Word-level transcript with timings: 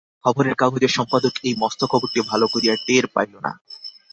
খবরের 0.25 0.55
কাগজের 0.55 0.89
সম্পাদক 0.89 1.33
এই 1.43 1.53
মস্ত 1.57 1.81
খবরটি 1.85 2.19
ভালো 2.21 2.45
করিয়া 2.47 2.73
টের 2.85 3.05
পাইল 3.07 3.33
না। 3.37 3.51